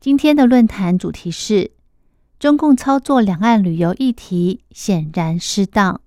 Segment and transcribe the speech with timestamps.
[0.00, 1.72] 今天的论坛主题是
[2.38, 6.00] 中共操作两岸旅游议题显然失当。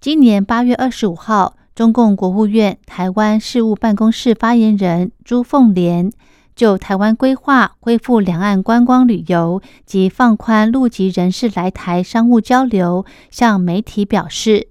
[0.00, 6.12] 今年八月二十五号，中共国务院台湾事务办公室发言人朱凤莲
[6.54, 14.68] 就台湾规划恢复两岸观光旅游及放宽陆籍人士来台商务交流，向媒体表示。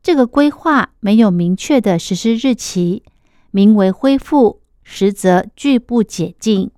[0.00, 3.02] 这个规划没有明确的实施日期，
[3.50, 6.70] 名为恢复，实则拒不解禁；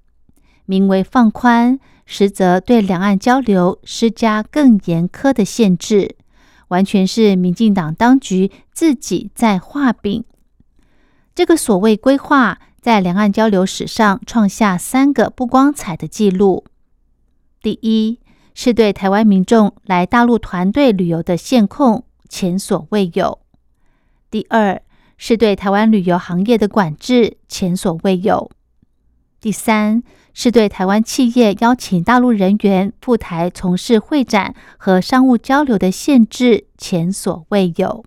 [0.68, 6.14] 名为放宽，实则对两岸交流施加更严苛的限制，
[6.68, 10.22] 完全是民进党当局自己在画饼。
[11.34, 16.64] 这个所谓规划，在两岸交流史上创下三个不光彩的记录：
[17.62, 18.20] 第一，
[18.52, 22.04] 是对台湾民众来大陆团队旅游的限控。
[22.28, 23.38] 前所未有。
[24.30, 24.82] 第二
[25.16, 28.50] 是对台湾旅游行业的管制，前所未有。
[29.40, 30.02] 第三
[30.34, 38.04] 是对台湾企业邀请大陆人员赴台从事会展和商务交流的限制，前所未有。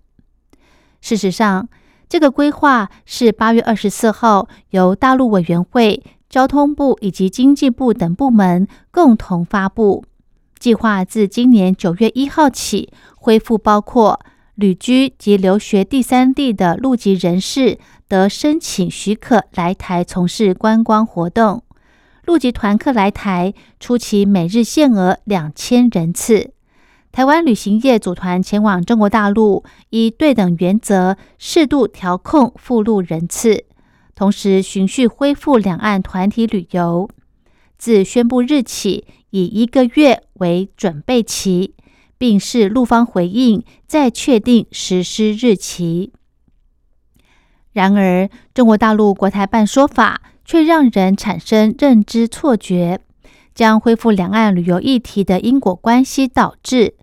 [1.00, 1.68] 事实上，
[2.08, 10.04] 这个规划是八月二十四号由大陆委员会、交通部以及经济部等部门共同发布。
[10.58, 14.20] 计划自今年九月一号起恢复，包括
[14.54, 17.78] 旅居及留学第三地的陆籍人士
[18.12, 21.62] 得申请许可来台从事观光活动。
[22.26, 26.52] 陆籍团客来台，初期每日限额两千人次。
[27.10, 33.64] 台湾旅行业组团前往中国大陆，依对等原则适度调控赴陆人次，
[34.14, 37.08] 同时循序恢复两岸团体旅游。
[37.78, 39.06] 自宣布日起。
[39.30, 41.72] 以一个月为准备期，
[42.18, 46.12] 并视陆方回应，再确定实施日期。
[47.72, 53.00] 然而，中国大陆国台办说法却让人产生认知错觉，
[53.54, 56.94] 将恢复两岸旅游议题的因果关系导致，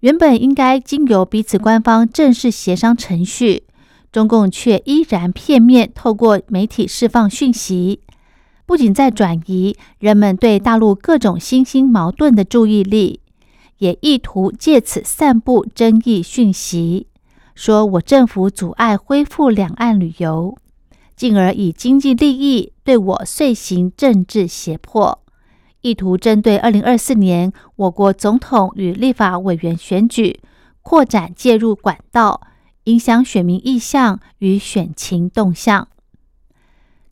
[0.00, 3.64] 原本应该经由彼此官方正式协商程序，
[4.10, 8.00] 中共却依然片面透过媒体释放讯息。
[8.66, 13.20] 不仅在转移人们对大陆各种新兴矛盾的注意力，
[13.78, 17.06] 也意图借此散布争议讯息，
[17.60, 20.56] 说我政府阻碍恢复两岸旅游，
[21.14, 25.22] 进而以经济利益对我遂行政治胁迫，
[25.82, 30.40] 意图针对二零二四年我国总统与立法委员选举
[30.80, 32.40] 扩展介入管道，
[32.84, 35.86] 影响选民意向与选情动向。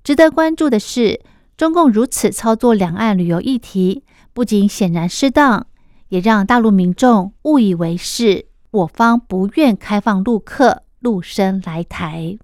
[0.03, 1.21] 值得关注的是。
[1.59, 5.67] 中共如此操作两岸旅游议题，不仅显然失当，
[6.09, 12.39] 也让大陆民众误以为是我方不愿开放陆客陆生来台。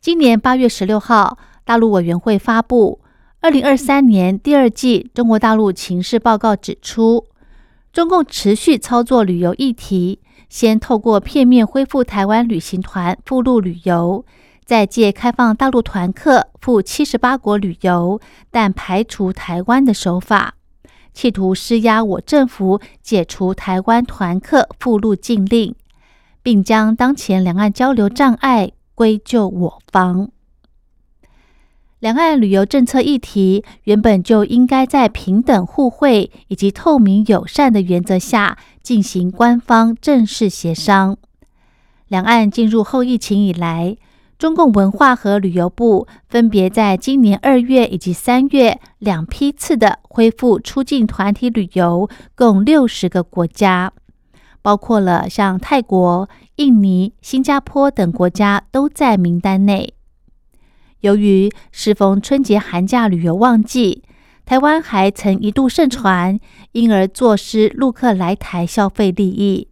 [0.00, 3.00] 今年八月十六号，大陆委员会发布
[3.40, 7.26] 《二零二三年第二季中国大陆情势报告》，指出
[7.92, 14.24] 中共持续操作旅游议题，先透过片面恢复台湾旅行团赴陆旅游。
[14.64, 18.20] 再借开放大陆团客赴七十八国旅游，
[18.52, 20.54] 但排除台湾的手法，
[21.20, 25.74] 企图施压我政府解除台湾团客赴陆禁令，
[26.42, 30.30] 并将当前两岸交流障碍归咎我方。
[31.98, 41.18] 两岸旅游政策议题原本就应该在平等互惠以及透明友善的原则下进行官方正式协商。
[42.08, 43.98] 两岸进入后疫情以来。
[44.40, 53.92] 中共文化和旅游部分别在今年二月以及三月两批次的恢复出境团体旅游，共六十个国家，
[54.62, 56.26] 包括了像泰国、
[56.56, 59.92] 印尼、新加坡等国家都在名单内。
[61.00, 64.02] 由于适逢春节寒假旅游旺季，
[64.46, 66.40] 台湾还曾一度盛传，
[66.72, 69.68] 因而坐失陆客来台消费利益，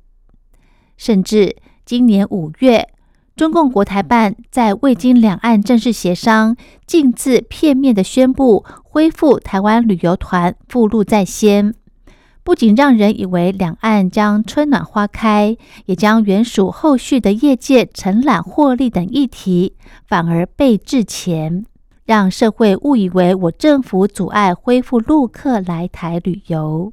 [0.99, 1.57] 甚至
[1.87, 2.91] 今年五月。
[3.39, 6.57] 中共国台办在未经两岸正式协商，
[6.89, 11.73] 径自片面的宣布恢复台湾旅游团赴录在先，
[12.43, 15.57] 不仅让人以为两岸将春暖花开，
[15.87, 19.77] 也将原属后续的业界承揽获利等议题
[20.09, 21.65] 反而被置前，
[22.05, 26.91] 让社会误以为我政府阻碍恢复陆客来台旅游。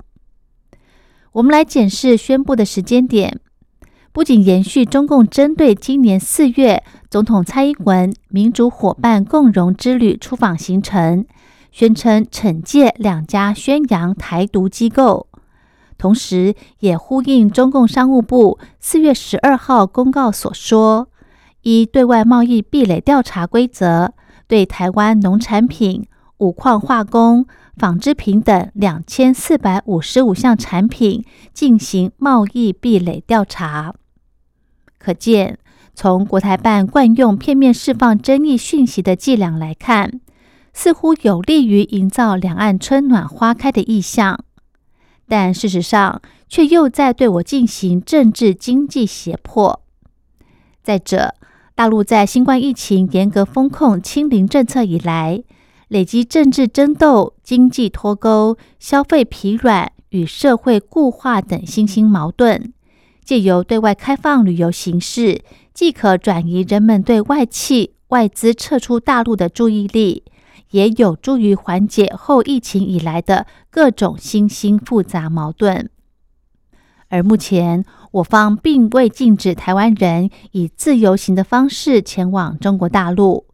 [1.32, 3.40] 我们来检视宣布的时间点，
[4.16, 11.26] 不仅延续中共针对今年四月总统蔡英文民主伙伴共荣之旅出访行程，
[11.70, 15.28] 宣称惩戒两家宣扬台独机构，
[15.98, 21.10] 同时也呼应中共商务部四月十二号公告所说，
[21.64, 24.14] 依对外贸易壁垒调查规则，
[24.48, 26.08] 对台湾农产品、
[26.38, 27.46] 五矿化工。
[27.78, 33.94] 纺织品等两千四百五十五项产品进行贸易壁垒调查，
[35.06, 35.60] 可见
[35.94, 40.19] 从国台办惯用片面释放争议讯息的伎俩来看，
[40.74, 44.44] 似乎有利于营造两岸春暖花开的意象，
[45.28, 46.19] 但事实上
[46.50, 49.84] 却又在对我进行政治经济胁迫。
[50.81, 51.36] 再者，
[51.75, 55.44] 大陆在新冠疫情严格风控、清零政策以来。
[55.88, 62.74] 累积政治争斗、经济脱钩、消费疲软与社会固化等新兴矛盾，
[63.25, 65.42] 借由对外开放旅游形式，
[65.74, 70.24] 既可转移人们对外企外资撤出大陆的注意力，
[70.69, 75.89] 也有助于缓解后疫情以来的各种新兴复杂矛盾。
[77.10, 83.48] 而目前，我方并未禁止台湾人以自由行的方式前往中国大陆。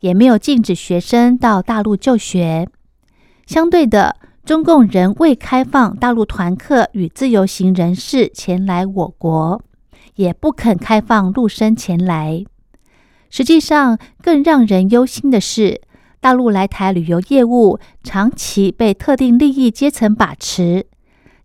[0.00, 2.68] 也没有禁止学生到大陆就学。
[3.46, 4.14] 相对的，
[4.48, 9.60] 中共仍未开放大陆团客与自由行人士前来我国，
[10.14, 12.46] 也不肯开放陆生前来。
[13.28, 15.82] 实际上，更让人忧心的是，
[16.18, 20.86] 大陆来台旅游业务长期被特定利益阶层把持，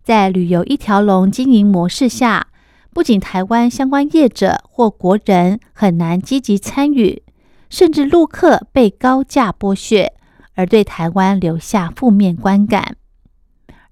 [0.02, 2.46] 在旅游一条龙经营模式下，
[2.94, 7.22] 不仅台湾相关业者或国人很难积极参与。
[7.68, 10.14] 甚至陆客被高价剥削，
[10.54, 12.96] 而对台湾留下负面观感。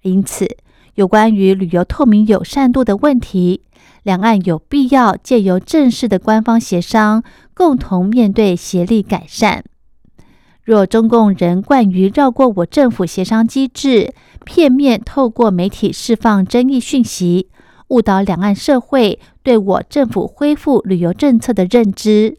[0.02, 0.56] 因此，
[0.94, 3.62] 有关于旅游透明友善度的问题，
[4.02, 7.22] 两岸有必要借由正式的官方协商，
[7.54, 9.64] 共同面对，协力改善。
[10.64, 14.14] 若中共仍惯于绕过我政府协商机制，
[14.44, 17.48] 片面透过媒体释放争议讯息，
[17.88, 22.38] 误导两岸社会对我政府恢复旅游政策的认知。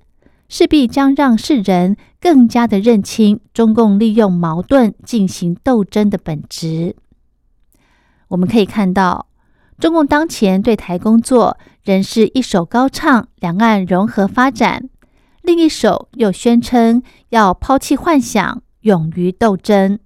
[0.55, 6.95] 势必将让世人更加的认清中共利用矛盾进行斗争的本质。
[8.27, 9.25] 我们可以看到，
[9.79, 14.87] 中共当前对台工作仍是一手高唱两岸融合发展，
[15.41, 19.97] 另一手又宣称要抛弃幻想，勇于斗争，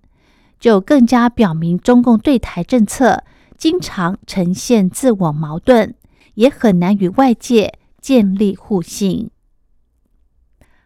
[0.61, 3.25] 就更加表明中共对台政策
[3.57, 5.93] 经常呈现自我矛盾，
[6.35, 9.29] 也很难与外界建立互信。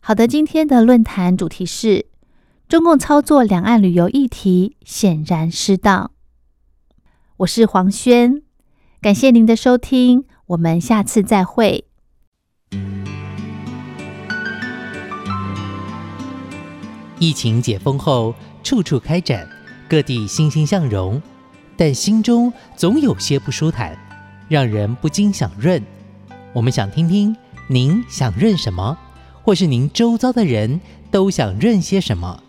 [0.03, 2.07] 好的，今天的论坛主题是
[2.67, 6.09] 中共操作两岸旅游议题显然失当。
[7.37, 8.41] 我是黄轩，
[8.99, 11.85] 感谢您的收听，我们下次再会。
[17.19, 18.33] 疫情解封后，
[18.63, 19.47] 处处开展，
[19.87, 21.21] 各地欣欣向荣，
[21.77, 23.95] 但心中总有些不舒坦，
[24.49, 25.79] 让人不禁想润。
[26.53, 27.35] 我们想听听
[27.69, 28.97] 您想润什么？
[29.43, 30.79] 或是您周遭的人
[31.09, 32.41] 都想认些什么？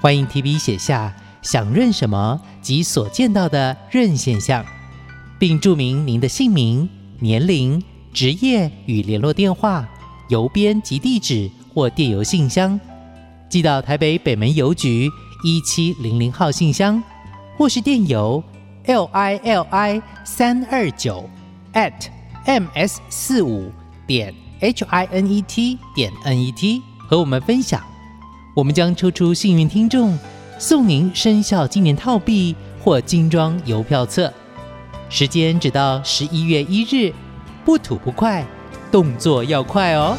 [0.00, 4.64] 欢迎提笔写下想认什么及所见到的认现象，
[5.38, 7.82] 并注明您的姓名、年龄、
[8.12, 9.88] 职业与联络电话、
[10.28, 12.78] 邮编及地址或电邮信箱，
[13.48, 15.10] 寄到台北北门邮局
[15.44, 17.02] 一七零零号信箱，
[17.56, 18.42] 或是电邮
[18.86, 21.28] l i l i 三二九
[21.72, 21.92] at
[22.44, 23.70] m s 四五
[24.06, 24.32] 点。
[24.60, 27.82] H i n e t 点 n e t 和我们分享，
[28.54, 30.18] 我们将抽出幸运听众，
[30.58, 34.32] 送您生肖纪念套币或精装邮票册。
[35.08, 37.12] 时间只到十一月一日，
[37.64, 38.44] 不吐不快，
[38.90, 40.16] 动作要快哦。